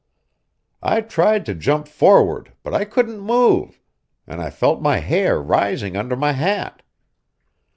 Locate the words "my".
4.81-4.97, 6.15-6.31